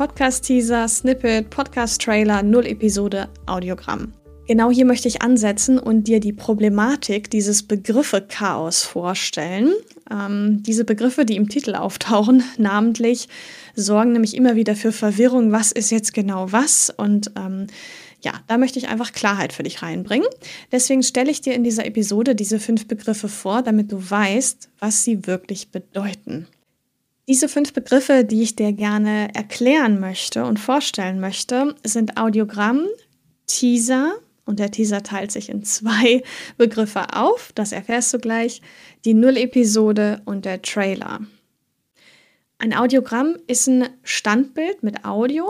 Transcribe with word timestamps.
Podcast-Teaser, 0.00 0.88
Snippet, 0.88 1.50
Podcast-Trailer, 1.50 2.42
Null-Episode, 2.42 3.28
Audiogramm. 3.44 4.14
Genau 4.48 4.70
hier 4.70 4.86
möchte 4.86 5.08
ich 5.08 5.20
ansetzen 5.20 5.78
und 5.78 6.04
dir 6.04 6.20
die 6.20 6.32
Problematik 6.32 7.30
dieses 7.30 7.64
Begriffe-Chaos 7.64 8.82
vorstellen. 8.82 9.74
Ähm, 10.10 10.62
diese 10.62 10.86
Begriffe, 10.86 11.26
die 11.26 11.36
im 11.36 11.50
Titel 11.50 11.74
auftauchen, 11.74 12.42
namentlich, 12.56 13.28
sorgen 13.74 14.12
nämlich 14.12 14.34
immer 14.34 14.56
wieder 14.56 14.74
für 14.74 14.90
Verwirrung. 14.90 15.52
Was 15.52 15.70
ist 15.70 15.90
jetzt 15.90 16.14
genau 16.14 16.50
was? 16.50 16.88
Und 16.88 17.32
ähm, 17.36 17.66
ja, 18.22 18.32
da 18.46 18.56
möchte 18.56 18.78
ich 18.78 18.88
einfach 18.88 19.12
Klarheit 19.12 19.52
für 19.52 19.64
dich 19.64 19.82
reinbringen. 19.82 20.28
Deswegen 20.72 21.02
stelle 21.02 21.30
ich 21.30 21.42
dir 21.42 21.52
in 21.52 21.62
dieser 21.62 21.84
Episode 21.84 22.34
diese 22.34 22.58
fünf 22.58 22.88
Begriffe 22.88 23.28
vor, 23.28 23.60
damit 23.60 23.92
du 23.92 23.98
weißt, 24.10 24.70
was 24.78 25.04
sie 25.04 25.26
wirklich 25.26 25.70
bedeuten. 25.70 26.46
Diese 27.30 27.48
fünf 27.48 27.72
Begriffe, 27.72 28.24
die 28.24 28.42
ich 28.42 28.56
dir 28.56 28.72
gerne 28.72 29.32
erklären 29.36 30.00
möchte 30.00 30.44
und 30.44 30.58
vorstellen 30.58 31.20
möchte, 31.20 31.76
sind 31.84 32.16
Audiogramm, 32.16 32.88
Teaser, 33.46 34.14
und 34.46 34.58
der 34.58 34.72
Teaser 34.72 35.04
teilt 35.04 35.30
sich 35.30 35.48
in 35.48 35.62
zwei 35.62 36.24
Begriffe 36.56 37.14
auf, 37.14 37.52
das 37.54 37.70
erfährst 37.70 38.12
du 38.12 38.18
gleich, 38.18 38.62
die 39.04 39.14
Null-Episode 39.14 40.22
und 40.24 40.44
der 40.44 40.60
Trailer. 40.60 41.20
Ein 42.58 42.74
Audiogramm 42.74 43.36
ist 43.46 43.68
ein 43.68 43.88
Standbild 44.02 44.82
mit 44.82 45.04
Audio 45.04 45.48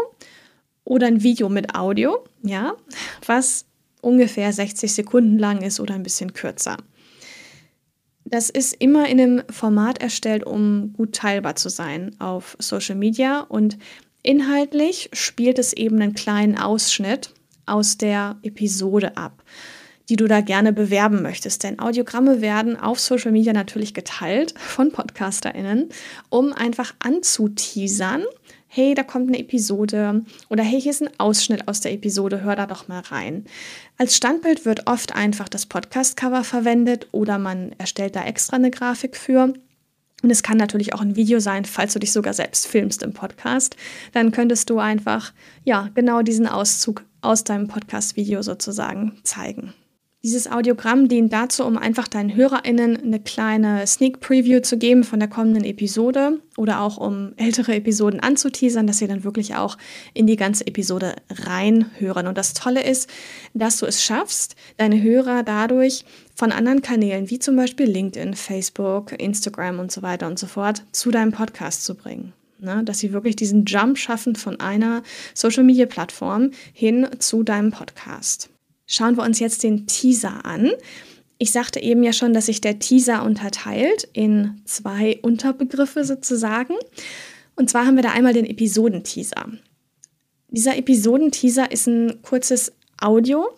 oder 0.84 1.06
ein 1.06 1.22
Video 1.22 1.48
mit 1.48 1.74
Audio, 1.74 2.22
ja, 2.42 2.74
was 3.24 3.64
ungefähr 4.02 4.52
60 4.52 4.92
Sekunden 4.92 5.38
lang 5.38 5.62
ist 5.62 5.80
oder 5.80 5.94
ein 5.94 6.02
bisschen 6.02 6.34
kürzer. 6.34 6.76
Das 8.30 8.48
ist 8.48 8.74
immer 8.74 9.08
in 9.08 9.20
einem 9.20 9.42
Format 9.50 10.00
erstellt, 10.00 10.46
um 10.46 10.92
gut 10.92 11.14
teilbar 11.16 11.56
zu 11.56 11.68
sein 11.68 12.14
auf 12.20 12.56
Social 12.60 12.94
Media 12.94 13.40
und 13.40 13.76
inhaltlich 14.22 15.10
spielt 15.12 15.58
es 15.58 15.72
eben 15.72 16.00
einen 16.00 16.14
kleinen 16.14 16.56
Ausschnitt 16.56 17.34
aus 17.66 17.98
der 17.98 18.38
Episode 18.42 19.16
ab, 19.16 19.42
die 20.08 20.14
du 20.14 20.28
da 20.28 20.42
gerne 20.42 20.72
bewerben 20.72 21.22
möchtest. 21.22 21.64
Denn 21.64 21.80
Audiogramme 21.80 22.40
werden 22.40 22.78
auf 22.78 23.00
Social 23.00 23.32
Media 23.32 23.52
natürlich 23.52 23.94
geteilt 23.94 24.54
von 24.56 24.92
PodcasterInnen, 24.92 25.88
um 26.28 26.52
einfach 26.52 26.94
anzuteasern, 27.00 28.22
hey, 28.72 28.94
da 28.94 29.02
kommt 29.02 29.28
eine 29.28 29.40
Episode 29.40 30.24
oder 30.48 30.62
hey, 30.62 30.80
hier 30.80 30.92
ist 30.92 31.02
ein 31.02 31.10
Ausschnitt 31.18 31.66
aus 31.66 31.80
der 31.80 31.92
Episode, 31.92 32.42
hör 32.42 32.54
da 32.54 32.66
doch 32.66 32.86
mal 32.86 33.00
rein. 33.00 33.44
Als 33.98 34.16
Standbild 34.16 34.64
wird 34.64 34.86
oft 34.86 35.14
einfach 35.14 35.48
das 35.48 35.66
Podcast-Cover 35.66 36.44
verwendet 36.44 37.08
oder 37.10 37.38
man 37.38 37.72
erstellt 37.78 38.14
da 38.14 38.24
extra 38.24 38.56
eine 38.56 38.70
Grafik 38.70 39.16
für. 39.16 39.52
Und 40.22 40.30
es 40.30 40.44
kann 40.44 40.56
natürlich 40.56 40.94
auch 40.94 41.00
ein 41.00 41.16
Video 41.16 41.40
sein, 41.40 41.64
falls 41.64 41.94
du 41.94 41.98
dich 41.98 42.12
sogar 42.12 42.32
selbst 42.32 42.68
filmst 42.68 43.02
im 43.02 43.12
Podcast. 43.12 43.74
Dann 44.12 44.30
könntest 44.30 44.70
du 44.70 44.78
einfach, 44.78 45.32
ja, 45.64 45.90
genau 45.96 46.22
diesen 46.22 46.46
Auszug 46.46 47.02
aus 47.22 47.42
deinem 47.42 47.66
Podcast-Video 47.66 48.42
sozusagen 48.42 49.18
zeigen. 49.24 49.74
Dieses 50.22 50.52
Audiogramm 50.52 51.08
dient 51.08 51.32
dazu, 51.32 51.64
um 51.64 51.78
einfach 51.78 52.06
deinen 52.06 52.36
HörerInnen 52.36 53.02
eine 53.02 53.20
kleine 53.20 53.86
Sneak 53.86 54.20
Preview 54.20 54.60
zu 54.60 54.76
geben 54.76 55.02
von 55.02 55.18
der 55.18 55.30
kommenden 55.30 55.64
Episode 55.64 56.40
oder 56.58 56.82
auch 56.82 56.98
um 56.98 57.32
ältere 57.38 57.74
Episoden 57.74 58.20
anzuteasern, 58.20 58.86
dass 58.86 58.98
sie 58.98 59.06
dann 59.06 59.24
wirklich 59.24 59.54
auch 59.54 59.78
in 60.12 60.26
die 60.26 60.36
ganze 60.36 60.66
Episode 60.66 61.16
reinhören. 61.30 62.26
Und 62.26 62.36
das 62.36 62.52
Tolle 62.52 62.82
ist, 62.82 63.08
dass 63.54 63.78
du 63.78 63.86
es 63.86 64.04
schaffst, 64.04 64.56
deine 64.76 65.00
Hörer 65.00 65.42
dadurch 65.42 66.04
von 66.34 66.52
anderen 66.52 66.82
Kanälen 66.82 67.30
wie 67.30 67.38
zum 67.38 67.56
Beispiel 67.56 67.86
LinkedIn, 67.86 68.34
Facebook, 68.34 69.18
Instagram 69.18 69.78
und 69.78 69.90
so 69.90 70.02
weiter 70.02 70.26
und 70.26 70.38
so 70.38 70.46
fort 70.46 70.84
zu 70.92 71.10
deinem 71.10 71.32
Podcast 71.32 71.86
zu 71.86 71.94
bringen. 71.94 72.34
Ne, 72.58 72.84
dass 72.84 72.98
sie 72.98 73.14
wirklich 73.14 73.36
diesen 73.36 73.64
Jump 73.64 73.96
schaffen 73.96 74.36
von 74.36 74.60
einer 74.60 75.02
Social-Media-Plattform 75.32 76.50
hin 76.74 77.08
zu 77.18 77.42
deinem 77.42 77.70
Podcast. 77.70 78.50
Schauen 78.92 79.16
wir 79.16 79.22
uns 79.22 79.38
jetzt 79.38 79.62
den 79.62 79.86
Teaser 79.86 80.44
an. 80.44 80.72
Ich 81.38 81.52
sagte 81.52 81.80
eben 81.80 82.02
ja 82.02 82.12
schon, 82.12 82.34
dass 82.34 82.46
sich 82.46 82.60
der 82.60 82.80
Teaser 82.80 83.22
unterteilt 83.22 84.08
in 84.14 84.62
zwei 84.64 85.20
Unterbegriffe 85.22 86.04
sozusagen. 86.04 86.74
Und 87.54 87.70
zwar 87.70 87.86
haben 87.86 87.94
wir 87.94 88.02
da 88.02 88.10
einmal 88.10 88.32
den 88.32 88.44
Episodenteaser. 88.44 89.46
Dieser 90.48 90.76
Episodenteaser 90.76 91.70
ist 91.70 91.86
ein 91.86 92.20
kurzes 92.22 92.72
Audio, 93.00 93.48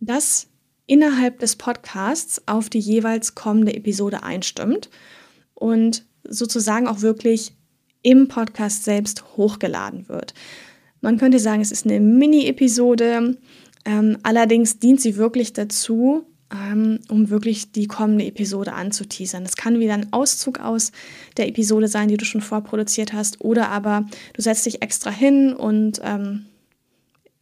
das 0.00 0.48
innerhalb 0.86 1.38
des 1.38 1.56
Podcasts 1.56 2.42
auf 2.46 2.68
die 2.68 2.78
jeweils 2.78 3.34
kommende 3.34 3.72
Episode 3.74 4.22
einstimmt 4.22 4.90
und 5.54 6.04
sozusagen 6.24 6.88
auch 6.88 7.00
wirklich 7.00 7.54
im 8.02 8.28
Podcast 8.28 8.84
selbst 8.84 9.24
hochgeladen 9.38 10.10
wird. 10.10 10.34
Man 11.00 11.16
könnte 11.16 11.38
sagen, 11.38 11.62
es 11.62 11.72
ist 11.72 11.86
eine 11.86 12.00
Mini-Episode, 12.00 13.38
ähm, 13.84 14.18
allerdings 14.22 14.78
dient 14.78 15.00
sie 15.00 15.16
wirklich 15.16 15.52
dazu, 15.52 16.24
ähm, 16.52 17.00
um 17.08 17.30
wirklich 17.30 17.72
die 17.72 17.86
kommende 17.86 18.26
Episode 18.26 18.72
anzuteasern. 18.72 19.44
Das 19.44 19.56
kann 19.56 19.80
wieder 19.80 19.94
ein 19.94 20.12
Auszug 20.12 20.60
aus 20.60 20.92
der 21.36 21.48
Episode 21.48 21.88
sein, 21.88 22.08
die 22.08 22.16
du 22.16 22.24
schon 22.24 22.40
vorproduziert 22.40 23.12
hast, 23.12 23.40
oder 23.40 23.68
aber 23.70 24.06
du 24.34 24.42
setzt 24.42 24.66
dich 24.66 24.82
extra 24.82 25.10
hin 25.10 25.52
und 25.52 26.00
ähm, 26.02 26.46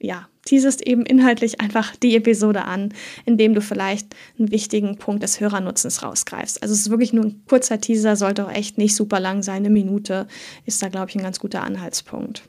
ja, 0.00 0.28
teasest 0.44 0.84
eben 0.84 1.06
inhaltlich 1.06 1.60
einfach 1.60 1.94
die 1.96 2.16
Episode 2.16 2.64
an, 2.64 2.92
indem 3.24 3.54
du 3.54 3.60
vielleicht 3.60 4.16
einen 4.36 4.50
wichtigen 4.50 4.98
Punkt 4.98 5.22
des 5.22 5.38
Hörernutzens 5.40 6.02
rausgreifst. 6.02 6.62
Also 6.62 6.74
es 6.74 6.80
ist 6.80 6.90
wirklich 6.90 7.12
nur 7.12 7.26
ein 7.26 7.42
kurzer 7.48 7.80
Teaser, 7.80 8.16
sollte 8.16 8.46
auch 8.46 8.52
echt 8.52 8.78
nicht 8.78 8.96
super 8.96 9.20
lang 9.20 9.42
sein. 9.42 9.56
Eine 9.56 9.70
Minute 9.70 10.26
ist 10.66 10.82
da, 10.82 10.88
glaube 10.88 11.10
ich, 11.10 11.16
ein 11.16 11.22
ganz 11.22 11.38
guter 11.38 11.62
Anhaltspunkt. 11.62 12.42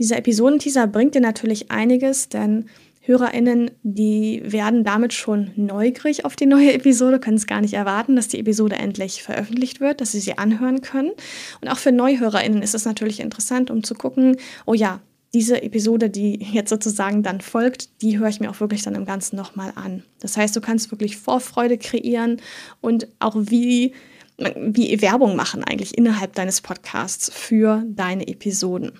Dieser 0.00 0.18
Episodenteaser 0.18 0.88
bringt 0.88 1.14
dir 1.14 1.20
natürlich 1.20 1.70
einiges, 1.70 2.28
denn 2.28 2.66
HörerInnen, 3.06 3.70
die 3.82 4.42
werden 4.44 4.82
damit 4.82 5.12
schon 5.12 5.50
neugierig 5.56 6.24
auf 6.24 6.36
die 6.36 6.46
neue 6.46 6.72
Episode, 6.72 7.20
können 7.20 7.36
es 7.36 7.46
gar 7.46 7.60
nicht 7.60 7.74
erwarten, 7.74 8.16
dass 8.16 8.28
die 8.28 8.40
Episode 8.40 8.76
endlich 8.76 9.22
veröffentlicht 9.22 9.80
wird, 9.80 10.00
dass 10.00 10.12
sie 10.12 10.20
sie 10.20 10.38
anhören 10.38 10.80
können. 10.80 11.10
Und 11.60 11.68
auch 11.68 11.76
für 11.76 11.92
NeuhörerInnen 11.92 12.62
ist 12.62 12.74
es 12.74 12.86
natürlich 12.86 13.20
interessant, 13.20 13.70
um 13.70 13.84
zu 13.84 13.94
gucken, 13.94 14.38
oh 14.64 14.72
ja, 14.72 15.00
diese 15.34 15.62
Episode, 15.62 16.08
die 16.08 16.38
jetzt 16.52 16.70
sozusagen 16.70 17.22
dann 17.22 17.40
folgt, 17.40 18.00
die 18.00 18.18
höre 18.18 18.28
ich 18.28 18.40
mir 18.40 18.50
auch 18.50 18.60
wirklich 18.60 18.82
dann 18.82 18.94
im 18.94 19.04
Ganzen 19.04 19.36
nochmal 19.36 19.72
an. 19.74 20.04
Das 20.20 20.36
heißt, 20.36 20.54
du 20.56 20.60
kannst 20.60 20.90
wirklich 20.90 21.16
Vorfreude 21.16 21.76
kreieren 21.76 22.40
und 22.80 23.08
auch 23.18 23.34
wie, 23.36 23.92
wie 24.38 25.02
Werbung 25.02 25.36
machen 25.36 25.62
eigentlich 25.64 25.98
innerhalb 25.98 26.34
deines 26.34 26.60
Podcasts 26.60 27.30
für 27.34 27.82
deine 27.84 28.28
Episoden. 28.28 28.92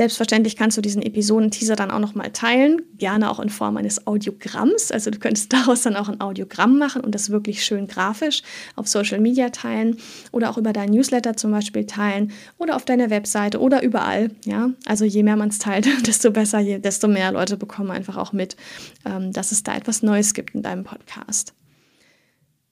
Selbstverständlich 0.00 0.56
kannst 0.56 0.78
du 0.78 0.80
diesen 0.80 1.02
Episoden-Teaser 1.02 1.76
dann 1.76 1.90
auch 1.90 1.98
nochmal 1.98 2.30
teilen, 2.30 2.80
gerne 2.96 3.30
auch 3.30 3.38
in 3.38 3.50
Form 3.50 3.76
eines 3.76 4.06
Audiogramms. 4.06 4.92
Also 4.92 5.10
du 5.10 5.18
könntest 5.18 5.52
daraus 5.52 5.82
dann 5.82 5.94
auch 5.94 6.08
ein 6.08 6.22
Audiogramm 6.22 6.78
machen 6.78 7.04
und 7.04 7.14
das 7.14 7.28
wirklich 7.28 7.62
schön 7.62 7.86
grafisch 7.86 8.40
auf 8.76 8.88
Social 8.88 9.20
Media 9.20 9.50
teilen 9.50 9.98
oder 10.32 10.48
auch 10.48 10.56
über 10.56 10.72
deinen 10.72 10.94
Newsletter 10.94 11.36
zum 11.36 11.50
Beispiel 11.50 11.84
teilen 11.84 12.32
oder 12.56 12.76
auf 12.76 12.86
deiner 12.86 13.10
Webseite 13.10 13.60
oder 13.60 13.82
überall. 13.82 14.30
Ja, 14.46 14.70
also 14.86 15.04
je 15.04 15.22
mehr 15.22 15.36
man 15.36 15.50
es 15.50 15.58
teilt, 15.58 15.86
desto 16.06 16.30
besser, 16.30 16.62
desto 16.64 17.06
mehr 17.06 17.30
Leute 17.32 17.58
bekommen 17.58 17.90
einfach 17.90 18.16
auch 18.16 18.32
mit, 18.32 18.56
ähm, 19.04 19.32
dass 19.32 19.52
es 19.52 19.64
da 19.64 19.76
etwas 19.76 20.02
Neues 20.02 20.32
gibt 20.32 20.54
in 20.54 20.62
deinem 20.62 20.84
Podcast. 20.84 21.52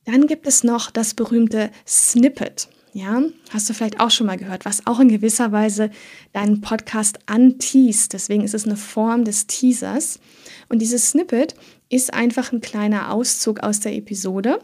Dann 0.07 0.27
gibt 0.29 0.47
es 0.47 0.65
noch 0.65 0.91
das 0.91 1.13
berühmte 1.13 1.73
Snippet. 1.87 2.71
Ja, 2.93 3.23
hast 3.51 3.69
du 3.69 3.75
vielleicht 3.75 4.01
auch 4.01 4.11
schon 4.11 4.27
mal 4.27 4.37
gehört, 4.37 4.65
was 4.65 4.87
auch 4.87 4.99
in 5.01 5.09
gewisser 5.09 5.53
Weise 5.53 5.91
deinen 6.33 6.61
Podcast 6.61 7.19
anteast. 7.27 8.13
Deswegen 8.13 8.45
ist 8.45 8.55
es 8.55 8.65
eine 8.65 8.77
Form 8.77 9.25
des 9.25 9.47
Teasers. 9.47 10.21
Und 10.69 10.81
dieses 10.81 11.11
Snippet 11.11 11.55
ist 11.91 12.13
einfach 12.15 12.53
ein 12.53 12.61
kleiner 12.61 13.13
Auszug 13.13 13.61
aus 13.61 13.81
der 13.81 13.95
Episode, 13.95 14.61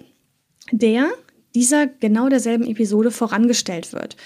der 0.72 1.10
dieser 1.54 1.86
genau 1.86 2.28
derselben 2.28 2.66
Episode 2.66 3.10
vorangestellt 3.10 3.92
wird. 3.92 4.16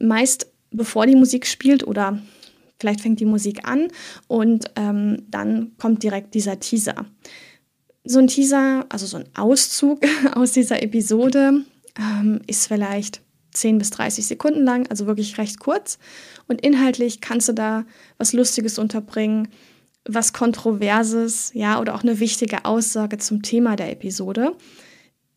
Meist 0.00 0.50
bevor 0.70 1.06
die 1.06 1.16
Musik 1.16 1.46
spielt 1.46 1.86
oder 1.86 2.20
vielleicht 2.78 3.00
fängt 3.00 3.20
die 3.20 3.26
Musik 3.26 3.66
an 3.66 3.88
und 4.26 4.70
ähm, 4.76 5.22
dann 5.28 5.72
kommt 5.78 6.02
direkt 6.02 6.34
dieser 6.34 6.58
Teaser. 6.58 7.06
So 8.02 8.18
ein 8.18 8.26
Teaser, 8.26 8.84
also 8.88 9.06
so 9.06 9.18
ein 9.18 9.28
Auszug 9.34 10.00
aus 10.34 10.52
dieser 10.52 10.82
Episode 10.82 11.64
ähm, 11.98 12.40
ist 12.46 12.66
vielleicht 12.66 13.23
10 13.54 13.78
bis 13.78 13.90
30 13.90 14.26
Sekunden 14.26 14.64
lang, 14.64 14.86
also 14.88 15.06
wirklich 15.06 15.38
recht 15.38 15.58
kurz. 15.58 15.98
Und 16.46 16.60
inhaltlich 16.60 17.20
kannst 17.20 17.48
du 17.48 17.52
da 17.54 17.84
was 18.18 18.32
Lustiges 18.32 18.78
unterbringen, 18.78 19.48
was 20.06 20.32
Kontroverses, 20.32 21.50
ja, 21.54 21.80
oder 21.80 21.94
auch 21.94 22.02
eine 22.02 22.20
wichtige 22.20 22.64
Aussage 22.64 23.18
zum 23.18 23.42
Thema 23.42 23.76
der 23.76 23.90
Episode. 23.90 24.54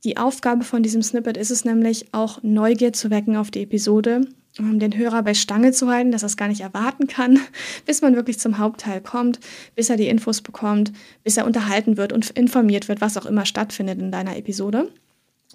Die 0.04 0.18
Aufgabe 0.18 0.64
von 0.64 0.84
diesem 0.84 1.02
Snippet 1.02 1.38
ist 1.38 1.52
es 1.52 1.66
nämlich 1.66 2.14
auch 2.14 2.44
Neugier 2.44 2.94
zu 2.94 3.10
wecken 3.10 3.36
auf 3.36 3.50
die 3.50 3.64
Episode, 3.64 4.22
um 4.60 4.80
den 4.80 4.98
Hörer 4.98 5.24
bei 5.24 5.34
Stange 5.34 5.72
zu 5.72 5.90
halten, 5.90 6.12
dass 6.12 6.24
er 6.24 6.28
es 6.28 6.38
gar 6.38 6.48
nicht 6.48 6.62
erwarten 6.62 7.08
kann, 7.08 7.40
bis 7.86 8.02
man 8.02 8.16
wirklich 8.16 8.40
zum 8.40 8.58
Hauptteil 8.58 9.02
kommt, 9.02 9.40
bis 9.76 9.90
er 9.90 9.98
die 9.98 10.08
Infos 10.08 10.42
bekommt, 10.42 10.92
bis 11.24 11.38
er 11.38 11.46
unterhalten 11.46 11.98
wird 11.98 12.14
und 12.14 12.30
informiert 12.32 12.88
wird, 12.88 13.02
was 13.02 13.18
auch 13.18 13.26
immer 13.26 13.46
stattfindet 13.46 14.00
in 14.00 14.12
deiner 14.12 14.38
Episode. 14.38 14.92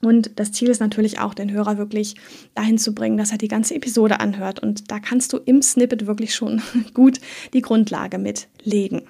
Und 0.05 0.39
das 0.39 0.53
Ziel 0.53 0.69
ist 0.69 0.81
natürlich 0.81 1.21
auch, 1.21 1.33
den 1.33 1.53
Hörer 1.53 1.79
wirklich 1.79 2.17
dahin 2.55 2.77
zu 2.77 2.93
bringen, 2.93 3.17
dass 3.17 3.31
er 3.31 3.39
die 3.39 3.49
ganze 3.49 3.75
Episode 3.75 4.21
anhört. 4.21 4.61
Und 4.61 4.91
da 4.91 4.99
kannst 4.99 5.33
du 5.33 5.39
im 5.39 5.63
Snippet 5.63 6.07
wirklich 6.07 6.35
schon 6.35 6.61
gut 6.95 7.21
die 7.53 7.63
Grundlage 7.63 8.19
mitlegen. 8.19 9.03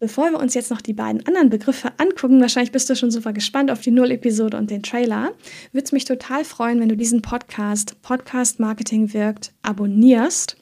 Bevor 0.00 0.32
wir 0.32 0.40
uns 0.40 0.54
jetzt 0.54 0.72
noch 0.72 0.80
die 0.80 0.94
beiden 0.94 1.24
anderen 1.28 1.48
Begriffe 1.48 1.92
angucken, 1.98 2.40
wahrscheinlich 2.40 2.72
bist 2.72 2.90
du 2.90 2.96
schon 2.96 3.12
super 3.12 3.32
gespannt 3.32 3.70
auf 3.70 3.80
die 3.82 3.92
Null-Episode 3.92 4.56
und 4.56 4.68
den 4.68 4.82
Trailer, 4.82 5.32
würde 5.70 5.84
es 5.84 5.92
mich 5.92 6.04
total 6.04 6.44
freuen, 6.44 6.80
wenn 6.80 6.88
du 6.88 6.96
diesen 6.96 7.22
Podcast, 7.22 8.02
Podcast 8.02 8.58
Marketing 8.58 9.12
wirkt, 9.12 9.52
abonnierst 9.62 10.56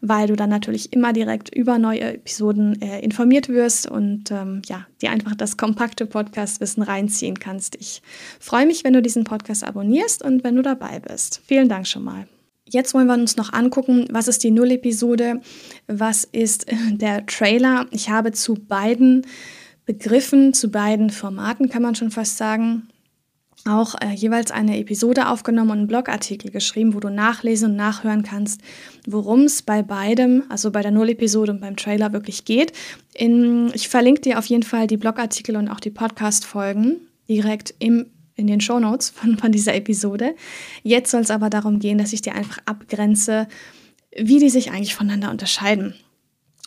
weil 0.00 0.26
du 0.28 0.36
dann 0.36 0.50
natürlich 0.50 0.92
immer 0.92 1.12
direkt 1.12 1.54
über 1.54 1.78
neue 1.78 2.14
Episoden 2.14 2.80
äh, 2.82 3.00
informiert 3.00 3.48
wirst 3.48 3.90
und 3.90 4.30
ähm, 4.30 4.62
ja, 4.66 4.86
dir 5.00 5.10
einfach 5.10 5.34
das 5.34 5.56
kompakte 5.56 6.06
Podcast-Wissen 6.06 6.82
reinziehen 6.82 7.38
kannst. 7.38 7.76
Ich 7.76 8.02
freue 8.40 8.66
mich, 8.66 8.84
wenn 8.84 8.92
du 8.92 9.02
diesen 9.02 9.24
Podcast 9.24 9.64
abonnierst 9.64 10.22
und 10.22 10.44
wenn 10.44 10.56
du 10.56 10.62
dabei 10.62 11.00
bist. 11.00 11.42
Vielen 11.46 11.68
Dank 11.68 11.86
schon 11.86 12.04
mal. 12.04 12.26
Jetzt 12.68 12.94
wollen 12.94 13.06
wir 13.06 13.14
uns 13.14 13.36
noch 13.36 13.52
angucken, 13.52 14.06
was 14.10 14.26
ist 14.26 14.42
die 14.42 14.50
Null-Episode, 14.50 15.40
was 15.86 16.24
ist 16.24 16.70
äh, 16.70 16.74
der 16.92 17.24
Trailer. 17.26 17.86
Ich 17.90 18.10
habe 18.10 18.32
zu 18.32 18.54
beiden 18.54 19.26
Begriffen, 19.84 20.52
zu 20.52 20.70
beiden 20.70 21.10
Formaten, 21.10 21.68
kann 21.68 21.82
man 21.82 21.94
schon 21.94 22.10
fast 22.10 22.36
sagen, 22.36 22.88
auch 23.66 23.94
äh, 24.00 24.12
jeweils 24.12 24.50
eine 24.50 24.78
Episode 24.78 25.28
aufgenommen 25.28 25.70
und 25.70 25.78
einen 25.78 25.86
Blogartikel 25.86 26.50
geschrieben, 26.50 26.94
wo 26.94 27.00
du 27.00 27.10
nachlesen 27.10 27.70
und 27.70 27.76
nachhören 27.76 28.22
kannst, 28.22 28.60
worum 29.06 29.42
es 29.42 29.62
bei 29.62 29.82
beidem, 29.82 30.44
also 30.48 30.70
bei 30.70 30.82
der 30.82 30.90
Null-Episode 30.90 31.52
und 31.52 31.60
beim 31.60 31.76
Trailer 31.76 32.12
wirklich 32.12 32.44
geht. 32.44 32.72
In, 33.14 33.70
ich 33.74 33.88
verlinke 33.88 34.22
dir 34.22 34.38
auf 34.38 34.46
jeden 34.46 34.62
Fall 34.62 34.86
die 34.86 34.96
Blogartikel 34.96 35.56
und 35.56 35.68
auch 35.68 35.80
die 35.80 35.90
Podcast-Folgen 35.90 37.00
direkt 37.28 37.74
im, 37.78 38.06
in 38.34 38.46
den 38.46 38.60
Shownotes 38.60 39.10
von, 39.10 39.38
von 39.38 39.52
dieser 39.52 39.74
Episode. 39.74 40.34
Jetzt 40.82 41.10
soll 41.10 41.22
es 41.22 41.30
aber 41.30 41.50
darum 41.50 41.78
gehen, 41.78 41.98
dass 41.98 42.12
ich 42.12 42.22
dir 42.22 42.34
einfach 42.34 42.58
abgrenze, 42.66 43.48
wie 44.16 44.38
die 44.38 44.50
sich 44.50 44.70
eigentlich 44.70 44.94
voneinander 44.94 45.30
unterscheiden. 45.30 45.94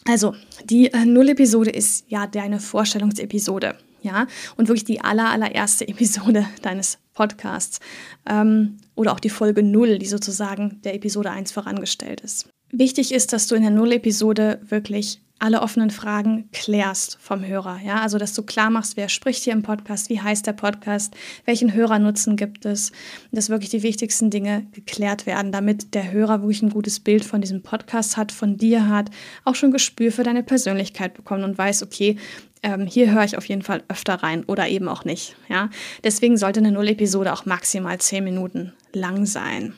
Also, 0.06 0.34
die 0.64 0.94
äh, 0.94 1.06
Null-Episode 1.06 1.70
ist 1.70 2.06
ja 2.08 2.26
deine 2.26 2.60
Vorstellungsepisode 2.60 3.76
ja, 4.02 4.28
und 4.58 4.68
wirklich 4.68 4.86
die 4.86 5.02
aller, 5.02 5.30
allererste 5.30 5.88
Episode 5.88 6.46
deines 6.62 7.00
Podcasts 7.14 7.80
ähm, 8.28 8.78
oder 8.96 9.12
auch 9.12 9.20
die 9.20 9.30
Folge 9.30 9.64
0, 9.64 10.00
die 10.00 10.06
sozusagen 10.06 10.80
der 10.84 10.96
Episode 10.96 11.32
1 11.32 11.52
vorangestellt 11.52 12.22
ist. 12.22 12.50
Wichtig 12.72 13.14
ist, 13.14 13.34
dass 13.34 13.48
du 13.48 13.56
in 13.56 13.64
der 13.64 13.72
Null-Episode 13.72 14.62
wirklich 14.68 15.22
alle 15.40 15.62
offenen 15.62 15.90
Fragen 15.90 16.50
klärst 16.52 17.18
vom 17.20 17.46
Hörer. 17.46 17.80
Ja, 17.84 18.02
also 18.02 18.18
dass 18.18 18.34
du 18.34 18.44
klar 18.44 18.70
machst, 18.70 18.98
wer 18.98 19.10
spricht 19.10 19.44
hier 19.44 19.54
im 19.54 19.64
Podcast, 19.64 20.10
wie 20.10 20.22
heißt 20.22 20.46
der 20.46 20.54
Podcast, 20.54 21.16
welchen 21.46 21.74
Hörernutzen 21.74 22.36
gibt 22.36 22.66
es, 22.66 22.92
dass 23.32 23.50
wirklich 23.50 23.70
die 23.70 23.84
wichtigsten 23.84 24.30
Dinge 24.30 24.68
geklärt 24.74 25.26
werden, 25.26 25.52
damit 25.52 25.94
der 25.94 26.12
Hörer 26.12 26.42
wirklich 26.42 26.62
ein 26.62 26.70
gutes 26.70 27.00
Bild 27.00 27.24
von 27.24 27.42
diesem 27.42 27.64
Podcast 27.64 28.18
hat, 28.18 28.32
von 28.32 28.58
dir 28.58 28.88
hat, 28.88 29.10
auch 29.46 29.56
schon 29.56 29.72
Gespür 29.72 30.12
für 30.12 30.24
deine 30.24 30.44
Persönlichkeit 30.44 31.14
bekommt 31.14 31.44
und 31.44 31.58
weiß, 31.58 31.84
okay, 31.84 32.18
ähm, 32.62 32.86
hier 32.86 33.12
höre 33.12 33.24
ich 33.24 33.38
auf 33.38 33.46
jeden 33.46 33.62
Fall 33.62 33.84
öfter 33.88 34.16
rein 34.16 34.44
oder 34.44 34.68
eben 34.68 34.90
auch 34.90 35.06
nicht. 35.06 35.36
Ja, 35.48 35.70
deswegen 36.04 36.38
sollte 36.38 36.60
eine 36.60 36.72
Null-Episode 36.72 37.32
auch 37.34 37.46
maximal 37.46 37.98
zehn 38.00 38.24
Minuten 38.24 38.74
lang 38.94 39.26
sein. 39.26 39.74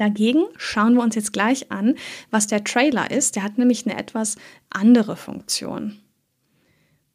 Dagegen 0.00 0.46
schauen 0.56 0.94
wir 0.94 1.02
uns 1.02 1.14
jetzt 1.14 1.34
gleich 1.34 1.70
an, 1.70 1.94
was 2.30 2.46
der 2.46 2.64
Trailer 2.64 3.10
ist. 3.10 3.36
Der 3.36 3.42
hat 3.42 3.58
nämlich 3.58 3.84
eine 3.84 3.98
etwas 3.98 4.36
andere 4.70 5.14
Funktion. 5.14 5.98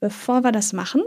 Bevor 0.01 0.43
wir 0.43 0.51
das 0.51 0.73
machen, 0.73 1.01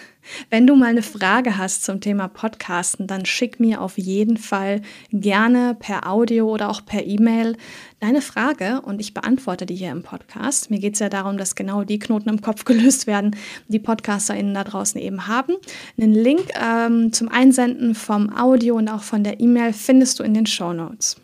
wenn 0.50 0.66
du 0.66 0.74
mal 0.74 0.86
eine 0.86 1.02
Frage 1.02 1.58
hast 1.58 1.84
zum 1.84 2.00
Thema 2.00 2.26
Podcasten, 2.26 3.06
dann 3.06 3.24
schick 3.24 3.60
mir 3.60 3.80
auf 3.80 3.98
jeden 3.98 4.36
Fall 4.36 4.82
gerne 5.12 5.76
per 5.78 6.10
Audio 6.10 6.50
oder 6.50 6.68
auch 6.68 6.84
per 6.84 7.06
E-Mail 7.06 7.56
deine 8.00 8.20
Frage 8.20 8.80
und 8.82 9.00
ich 9.00 9.14
beantworte 9.14 9.64
die 9.64 9.76
hier 9.76 9.92
im 9.92 10.02
Podcast. 10.02 10.70
Mir 10.70 10.80
geht 10.80 10.94
es 10.94 10.98
ja 10.98 11.08
darum, 11.08 11.38
dass 11.38 11.54
genau 11.54 11.84
die 11.84 12.00
Knoten 12.00 12.28
im 12.28 12.40
Kopf 12.40 12.64
gelöst 12.66 13.06
werden, 13.06 13.36
die 13.68 13.78
PodcasterInnen 13.78 14.54
da 14.54 14.64
draußen 14.64 15.00
eben 15.00 15.28
haben. 15.28 15.54
Einen 15.96 16.12
Link 16.12 16.50
ähm, 16.60 17.12
zum 17.12 17.28
Einsenden 17.28 17.94
vom 17.94 18.36
Audio 18.36 18.76
und 18.76 18.88
auch 18.88 19.04
von 19.04 19.22
der 19.22 19.38
E-Mail 19.38 19.72
findest 19.72 20.18
du 20.18 20.24
in 20.24 20.34
den 20.34 20.46
Show 20.46 20.72
Notes. 20.72 21.16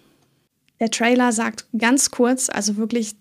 Der 0.78 0.90
Trailer 0.90 1.32
sagt 1.32 1.66
ganz 1.76 2.12
kurz, 2.12 2.48
also 2.48 2.76
wirklich 2.76 3.16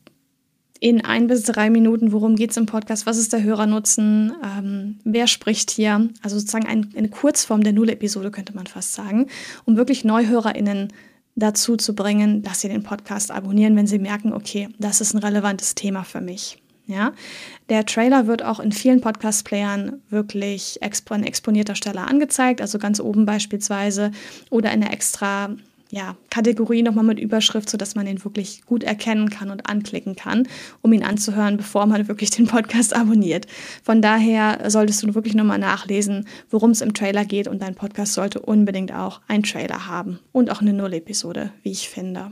in 0.79 1.03
ein 1.03 1.27
bis 1.27 1.43
drei 1.43 1.69
Minuten, 1.69 2.11
worum 2.11 2.35
geht 2.35 2.51
es 2.51 2.57
im 2.57 2.65
Podcast, 2.65 3.05
was 3.05 3.17
ist 3.17 3.33
der 3.33 3.43
Hörernutzen, 3.43 4.33
ähm, 4.43 4.99
wer 5.03 5.27
spricht 5.27 5.71
hier, 5.71 6.09
also 6.21 6.37
sozusagen 6.37 6.67
ein, 6.67 6.89
eine 6.95 7.09
Kurzform 7.09 7.63
der 7.63 7.73
Null-Episode 7.73 8.31
könnte 8.31 8.55
man 8.55 8.67
fast 8.67 8.93
sagen, 8.93 9.27
um 9.65 9.77
wirklich 9.77 10.03
NeuhörerInnen 10.03 10.93
dazu 11.35 11.77
zu 11.77 11.93
bringen, 11.93 12.41
dass 12.41 12.61
sie 12.61 12.69
den 12.69 12.83
Podcast 12.83 13.31
abonnieren, 13.31 13.75
wenn 13.75 13.87
sie 13.87 13.99
merken, 13.99 14.33
okay, 14.33 14.69
das 14.79 15.01
ist 15.01 15.13
ein 15.13 15.19
relevantes 15.19 15.75
Thema 15.75 16.03
für 16.03 16.21
mich. 16.21 16.61
Ja, 16.87 17.11
der 17.67 17.85
Trailer 17.85 18.27
wird 18.27 18.43
auch 18.43 18.61
in 18.61 18.71
vielen 18.71 19.01
Podcast-Playern 19.01 20.01
wirklich 20.09 20.81
expo 20.81 21.15
an 21.15 21.23
exponierter 21.23 21.75
Stelle 21.75 22.07
angezeigt, 22.07 22.61
also 22.61 22.79
ganz 22.79 23.01
oben 23.01 23.25
beispielsweise 23.25 24.11
oder 24.49 24.71
in 24.71 24.79
der 24.79 24.93
extra 24.93 25.49
ja, 25.89 26.15
Kategorie 26.29 26.83
nochmal 26.83 27.03
mit 27.03 27.19
Überschrift, 27.19 27.69
sodass 27.69 27.95
man 27.95 28.07
ihn 28.07 28.23
wirklich 28.23 28.63
gut 28.65 28.83
erkennen 28.83 29.29
kann 29.29 29.49
und 29.49 29.69
anklicken 29.69 30.15
kann, 30.15 30.47
um 30.81 30.93
ihn 30.93 31.03
anzuhören, 31.03 31.57
bevor 31.57 31.85
man 31.85 32.07
wirklich 32.07 32.29
den 32.31 32.47
Podcast 32.47 32.95
abonniert. 32.95 33.47
Von 33.83 34.01
daher 34.01 34.69
solltest 34.69 35.03
du 35.03 35.15
wirklich 35.15 35.35
nochmal 35.35 35.59
nachlesen, 35.59 36.27
worum 36.49 36.71
es 36.71 36.81
im 36.81 36.93
Trailer 36.93 37.25
geht 37.25 37.47
und 37.47 37.61
dein 37.61 37.75
Podcast 37.75 38.13
sollte 38.13 38.39
unbedingt 38.39 38.93
auch 38.93 39.21
einen 39.27 39.43
Trailer 39.43 39.87
haben 39.87 40.19
und 40.31 40.51
auch 40.51 40.61
eine 40.61 40.73
Null-Episode, 40.73 41.51
wie 41.63 41.71
ich 41.71 41.89
finde. 41.89 42.31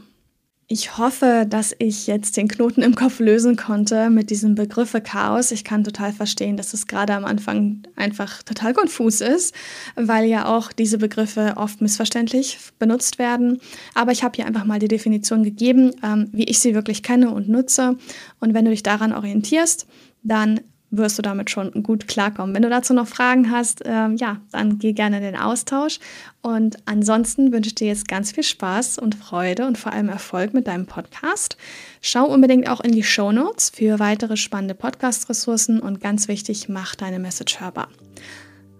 Ich 0.68 0.98
hoffe, 0.98 1.46
dass 1.48 1.76
ich 1.78 2.08
jetzt 2.08 2.38
den 2.38 2.48
Knoten 2.48 2.82
im 2.82 2.96
Kopf 2.96 3.20
lösen 3.20 3.56
konnte 3.56 4.10
mit 4.10 4.32
diesem 4.32 4.56
Begriffe 4.56 5.00
Chaos. 5.00 5.52
Ich 5.52 5.64
kann 5.64 5.84
total 5.84 6.12
verstehen, 6.12 6.58
dass 6.58 6.74
es 6.74 6.88
gerade 6.88 7.14
am 7.14 7.24
Anfang 7.24 7.84
einfach 7.96 8.42
total 8.42 8.74
konfus 8.74 9.22
ist, 9.22 9.54
weil 9.96 10.26
ja 10.26 10.48
auch 10.48 10.72
diese 10.72 10.98
Begriffe 10.98 11.54
oft 11.58 11.82
missverständlich 11.82 12.58
benutzt 12.80 13.20
werden. 13.20 13.62
Aber 13.94 14.12
ich 14.12 14.24
habe 14.24 14.38
hier 14.38 14.48
einfach 14.48 14.66
mal 14.66 14.80
die 14.80 14.88
Definition 14.88 15.44
gegeben, 15.44 15.92
ähm, 16.02 16.30
wie 16.32 16.46
ich 16.46 16.58
sie 16.58 16.74
wirklich 16.74 17.04
kenne 17.04 17.30
und 17.30 17.48
nutze. 17.48 17.98
Und 18.40 18.56
wenn 18.56 18.66
du 18.66 18.72
dich 18.72 18.82
daran 18.82 19.14
orientierst, 19.14 19.86
dann 20.24 20.62
wirst 20.98 21.18
du 21.18 21.22
damit 21.22 21.50
schon 21.50 21.72
gut 21.84 22.08
klarkommen. 22.08 22.56
Wenn 22.56 22.62
du 22.62 22.70
dazu 22.70 22.94
noch 22.94 23.08
Fragen 23.08 23.52
hast, 23.52 23.86
äh, 23.86 24.10
ja, 24.16 24.42
dann 24.52 24.80
geh 24.80 24.94
gerne 24.94 25.18
in 25.18 25.24
den 25.24 25.36
Austausch. 25.36 26.00
Und 26.42 26.78
ansonsten 26.86 27.52
wünsche 27.52 27.70
ich 27.70 27.76
dir 27.76 27.88
jetzt 27.88 28.08
ganz 28.08 28.32
viel 28.32 28.44
Spaß 28.44 29.00
und 29.00 29.16
Freude 29.16 29.66
und 29.66 29.78
vor 29.78 29.92
allem 29.92 30.10
Erfolg 30.10 30.54
mit 30.54 30.68
deinem 30.68 30.86
Podcast. 30.86 31.58
Schau 32.02 32.26
unbedingt 32.26 32.70
auch 32.70 32.82
in 32.82 32.92
die 32.92 33.04
Show 33.04 33.32
Notes 33.32 33.72
für 33.72 34.00
weitere 34.00 34.38
spannende 34.38 34.76
Podcast-Ressourcen 34.76 35.80
und 35.80 36.02
ganz 36.02 36.28
wichtig, 36.28 36.70
mach 36.70 36.96
deine 36.96 37.20
Message 37.20 37.60
hörbar. 37.60 37.88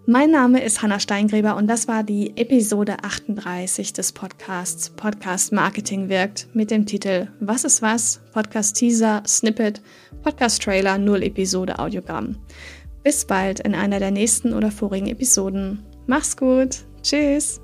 Mein 0.08 0.30
Name 0.30 0.62
ist 0.62 0.82
Hanna 0.82 1.00
Steingräber 1.00 1.56
und 1.56 1.66
das 1.66 1.88
war 1.88 2.04
die 2.04 2.36
Episode 2.36 2.98
38 3.02 3.92
des 3.92 4.12
Podcasts 4.12 4.88
Podcast 4.90 5.52
Marketing 5.52 6.08
wirkt 6.08 6.46
mit 6.54 6.70
dem 6.70 6.86
Titel 6.86 7.26
Was 7.40 7.64
ist 7.64 7.82
was? 7.82 8.20
Podcast 8.32 8.76
Teaser, 8.76 9.24
Snippet, 9.26 9.82
Podcast 10.22 10.62
Trailer, 10.62 10.96
Null 10.96 11.24
Episode 11.24 11.80
Audiogramm. 11.80 12.36
Bis 13.02 13.24
bald 13.24 13.58
in 13.58 13.74
einer 13.74 13.98
der 13.98 14.12
nächsten 14.12 14.52
oder 14.52 14.70
vorigen 14.70 15.08
Episoden. 15.08 15.82
Mach's 16.06 16.36
gut. 16.36 16.84
Tschüss. 17.02 17.60